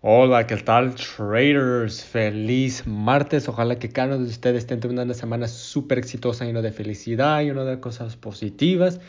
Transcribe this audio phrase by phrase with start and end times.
[0.00, 2.04] Hola, ¿qué tal traders?
[2.04, 3.48] Feliz martes.
[3.48, 7.42] Ojalá que cada uno de ustedes estén teniendo una semana súper exitosa, lleno de felicidad,
[7.42, 9.00] lleno de cosas positivas.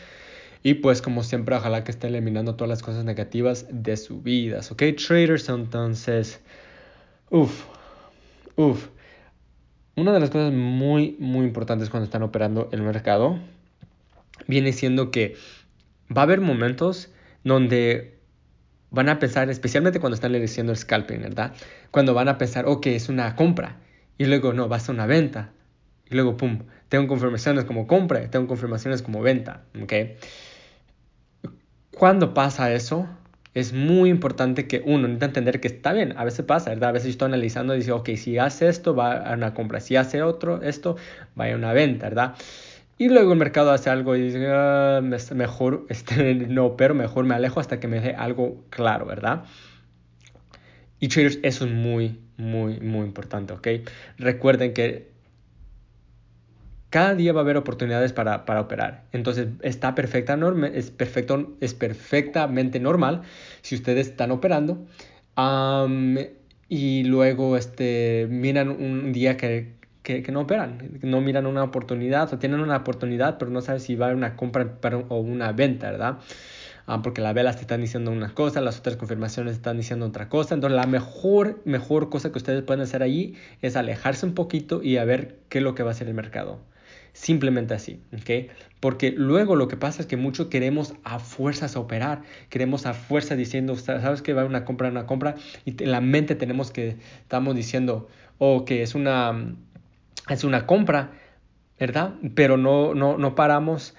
[0.64, 4.62] Y pues como siempre, ojalá que estén eliminando todas las cosas negativas de su vida.
[4.68, 5.48] ¿Ok, traders?
[5.48, 6.40] Entonces,
[7.30, 7.66] uff,
[8.56, 8.88] uff.
[9.94, 13.38] Una de las cosas muy, muy importantes cuando están operando el mercado
[14.48, 15.36] viene siendo que
[16.10, 17.10] va a haber momentos
[17.44, 18.19] donde
[18.90, 21.52] van a pensar, especialmente cuando están haciendo el scalping, ¿verdad?
[21.90, 23.76] Cuando van a pensar, ok, es una compra,
[24.18, 25.50] y luego no, va a ser una venta,
[26.10, 29.92] y luego, pum, tengo confirmaciones como compra, tengo confirmaciones como venta, ¿ok?
[31.92, 33.08] Cuando pasa eso,
[33.54, 36.90] es muy importante que uno necesita entender que está bien, a veces pasa, ¿verdad?
[36.90, 39.96] A veces estoy analizando y digo, ok, si hace esto, va a una compra, si
[39.96, 40.96] hace otro, esto,
[41.38, 42.34] va a una venta, ¿verdad?
[43.00, 45.00] Y luego el mercado hace algo y dice, ah,
[45.34, 49.44] mejor este, no, pero mejor me alejo hasta que me dé algo claro, ¿verdad?
[50.98, 53.68] Y traders, eso es muy, muy, muy importante, ¿ok?
[54.18, 55.08] Recuerden que
[56.90, 59.04] cada día va a haber oportunidades para, para operar.
[59.12, 60.38] Entonces está perfecta
[60.74, 63.22] es, perfecto, es perfectamente normal
[63.62, 64.84] si ustedes están operando
[66.68, 72.38] y luego este, miran un día que, que, no operan, no miran una oportunidad o
[72.38, 74.76] tienen una oportunidad, pero no saben si va a una compra
[75.08, 76.18] o una venta, ¿verdad?
[76.86, 80.28] Ah, porque las velas te están diciendo una cosa, las otras confirmaciones están diciendo otra
[80.28, 80.54] cosa.
[80.54, 84.96] Entonces, la mejor, mejor cosa que ustedes pueden hacer allí es alejarse un poquito y
[84.96, 86.58] a ver qué es lo que va a hacer el mercado.
[87.12, 88.50] Simplemente así, ¿ok?
[88.80, 93.36] Porque luego lo que pasa es que mucho queremos a fuerzas operar, queremos a fuerza
[93.36, 95.34] diciendo, sabes que va a una compra, una compra,
[95.64, 99.54] y en la mente tenemos que, estamos diciendo, o oh, que es una
[100.28, 101.12] es una compra,
[101.78, 102.14] ¿verdad?
[102.34, 103.94] Pero no, no, no paramos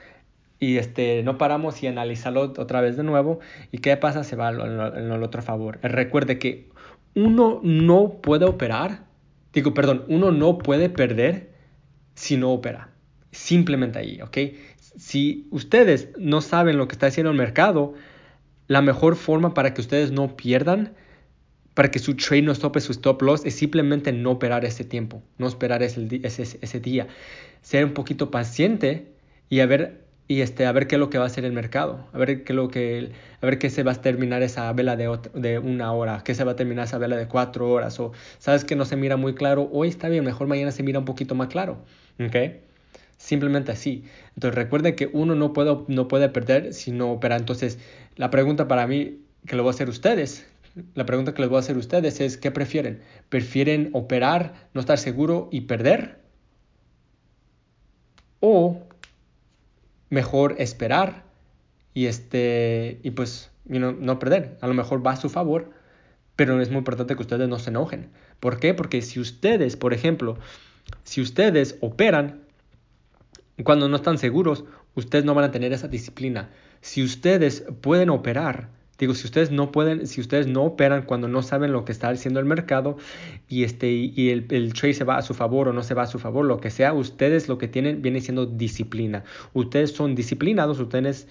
[0.59, 3.39] y este, no paramos y analizarlo otra vez de nuevo.
[3.71, 4.23] ¿Y qué pasa?
[4.23, 5.79] Se va en el otro favor.
[5.81, 6.69] Recuerde que
[7.15, 9.03] uno no puede operar,
[9.53, 11.51] digo, perdón, uno no puede perder
[12.13, 12.91] si no opera.
[13.31, 14.37] Simplemente ahí, ¿ok?
[14.97, 17.95] Si ustedes no saben lo que está haciendo el mercado,
[18.67, 20.93] la mejor forma para que ustedes no pierdan
[21.81, 25.23] para que su trade no tope su stop loss es simplemente no operar ese tiempo,
[25.39, 27.07] no esperar ese, ese, día.
[27.63, 29.07] Ser un poquito paciente
[29.49, 31.53] y a ver, y este, a ver qué es lo que va a hacer el
[31.53, 34.95] mercado, a ver qué, lo que, a ver qué se va a terminar esa vela
[34.95, 38.11] de, de una hora, qué se va a terminar esa vela de cuatro horas, o
[38.37, 41.05] sabes que no se mira muy claro, hoy está bien, mejor mañana se mira un
[41.05, 41.83] poquito más claro.
[42.23, 42.61] ¿okay?
[43.17, 44.03] Simplemente así.
[44.35, 47.37] Entonces recuerden que uno no puede, no puede perder si no opera.
[47.37, 47.79] Entonces
[48.17, 50.45] la pregunta para mí que lo voy a hacer ustedes,
[50.93, 53.01] la pregunta que les voy a hacer a ustedes es, ¿qué prefieren?
[53.29, 56.21] ¿Prefieren operar, no estar seguro y perder?
[58.39, 58.81] ¿O
[60.09, 61.23] mejor esperar
[61.93, 64.57] y, este, y pues no perder?
[64.61, 65.71] A lo mejor va a su favor,
[66.35, 68.09] pero es muy importante que ustedes no se enojen.
[68.39, 68.73] ¿Por qué?
[68.73, 70.37] Porque si ustedes, por ejemplo,
[71.03, 72.41] si ustedes operan
[73.63, 74.63] cuando no están seguros,
[74.95, 76.49] ustedes no van a tener esa disciplina.
[76.81, 78.69] Si ustedes pueden operar,
[79.01, 82.09] Digo, si ustedes no pueden, si ustedes no operan cuando no saben lo que está
[82.09, 82.97] haciendo el mercado
[83.49, 86.03] y, este, y el, el trade se va a su favor o no se va
[86.03, 89.23] a su favor, lo que sea, ustedes lo que tienen viene siendo disciplina.
[89.53, 91.27] Ustedes son disciplinados, ustedes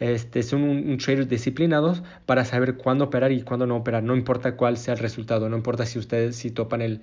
[0.00, 4.02] este, son un, trader disciplinados para saber cuándo operar y cuándo no operar.
[4.02, 7.00] No importa cuál sea el resultado, no importa si ustedes si topan el...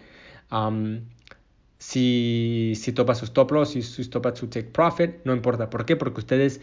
[1.79, 5.69] si, si topa su stop loss, si, si topa su take profit, no importa.
[5.71, 5.95] ¿Por qué?
[5.95, 6.61] Porque ustedes,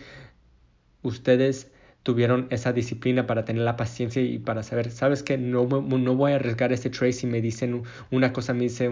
[1.03, 1.73] ustedes
[2.09, 6.33] tuvieron esa disciplina para tener la paciencia y para saber, sabes que no, no voy
[6.33, 8.91] a arriesgar este trade si me dicen una cosa me dice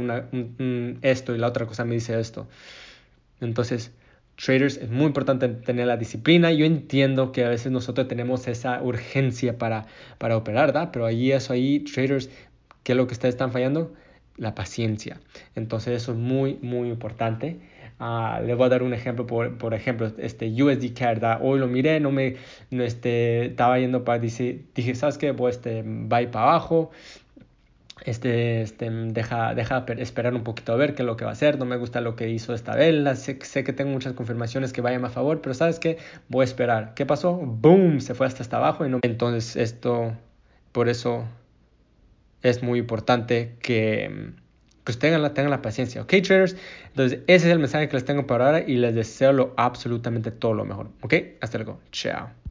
[1.01, 2.47] esto y la otra cosa me dice esto.
[3.41, 3.91] Entonces,
[4.37, 6.53] traders, es muy importante tener la disciplina.
[6.53, 9.87] Yo entiendo que a veces nosotros tenemos esa urgencia para,
[10.19, 10.91] para operar, ¿verdad?
[10.93, 12.29] Pero ahí eso ahí, traders,
[12.83, 13.95] ¿qué es lo que ustedes están fallando?
[14.37, 15.21] La paciencia.
[15.55, 17.61] Entonces, eso es muy, muy importante.
[17.99, 21.67] Uh, le voy a dar un ejemplo, por, por ejemplo, este USD CAD, hoy lo
[21.67, 22.37] miré, no me,
[22.71, 25.33] no, este, estaba yendo para, dice, dije, ¿sabes qué?
[25.33, 26.91] Pues este, va a para abajo,
[28.05, 31.33] este, este, deja, deja esperar un poquito a ver qué es lo que va a
[31.33, 34.75] hacer, no me gusta lo que hizo esta vela, sé, sé que tengo muchas confirmaciones
[34.75, 35.97] que vayan a favor, pero ¿sabes qué?
[36.29, 36.93] Voy a esperar.
[36.95, 37.35] ¿Qué pasó?
[37.35, 38.01] ¡Boom!
[38.01, 39.01] Se fue hasta, hasta abajo y no...
[39.03, 40.13] Entonces esto,
[40.73, 41.25] por eso
[42.43, 44.35] es muy importante que
[44.87, 46.57] pues tengan la, tengan la paciencia, ¿ok, traders?
[46.91, 50.31] Entonces, ese es el mensaje que les tengo para ahora y les deseo lo, absolutamente
[50.31, 51.15] todo lo mejor, ¿ok?
[51.41, 52.46] Hasta luego, chao.